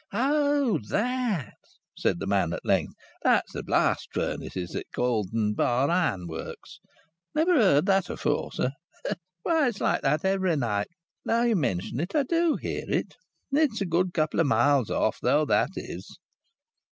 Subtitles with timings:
[0.11, 0.79] "Oh!
[0.89, 1.59] That!"
[1.95, 2.95] said the man at length.
[3.21, 6.79] "That's th' blast furnaces at Cauldon Bar Ironworks.
[7.35, 8.71] Never heard that afore, sir?
[9.43, 10.87] Why, it's like that every night.
[11.23, 13.15] Now you mention it, I do hear it!
[13.51, 16.17] It's a good couple o' miles off, though, that is!"